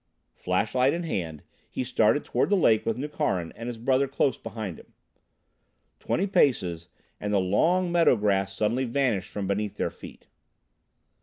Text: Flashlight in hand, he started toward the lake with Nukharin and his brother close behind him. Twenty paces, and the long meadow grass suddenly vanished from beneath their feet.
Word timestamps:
Flashlight 0.33 0.93
in 0.95 1.03
hand, 1.03 1.43
he 1.69 1.83
started 1.83 2.25
toward 2.25 2.49
the 2.49 2.55
lake 2.57 2.87
with 2.87 2.97
Nukharin 2.97 3.53
and 3.55 3.67
his 3.67 3.77
brother 3.77 4.07
close 4.07 4.35
behind 4.35 4.79
him. 4.79 4.93
Twenty 5.99 6.25
paces, 6.25 6.87
and 7.19 7.31
the 7.31 7.39
long 7.39 7.91
meadow 7.91 8.15
grass 8.15 8.55
suddenly 8.55 8.85
vanished 8.85 9.29
from 9.29 9.45
beneath 9.45 9.77
their 9.77 9.91
feet. 9.91 10.25